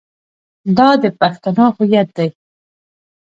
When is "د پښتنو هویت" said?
1.01-2.09